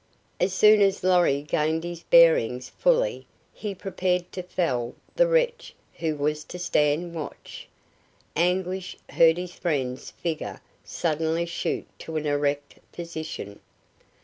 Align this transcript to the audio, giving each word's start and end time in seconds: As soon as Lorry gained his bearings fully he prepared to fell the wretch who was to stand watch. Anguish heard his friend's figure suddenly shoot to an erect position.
As 0.39 0.51
soon 0.51 0.81
as 0.81 1.03
Lorry 1.03 1.43
gained 1.43 1.83
his 1.83 2.01
bearings 2.01 2.69
fully 2.69 3.27
he 3.53 3.75
prepared 3.75 4.31
to 4.31 4.41
fell 4.41 4.95
the 5.15 5.27
wretch 5.27 5.75
who 5.99 6.15
was 6.15 6.43
to 6.45 6.57
stand 6.57 7.13
watch. 7.13 7.67
Anguish 8.35 8.97
heard 9.11 9.37
his 9.37 9.53
friend's 9.53 10.09
figure 10.09 10.59
suddenly 10.83 11.45
shoot 11.45 11.85
to 11.99 12.17
an 12.17 12.25
erect 12.25 12.79
position. 12.91 13.59